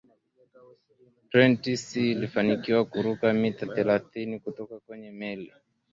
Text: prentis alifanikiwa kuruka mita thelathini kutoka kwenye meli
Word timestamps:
prentis 1.29 1.97
alifanikiwa 1.97 2.85
kuruka 2.85 3.33
mita 3.33 3.65
thelathini 3.67 4.39
kutoka 4.39 4.79
kwenye 4.79 5.11
meli 5.11 5.53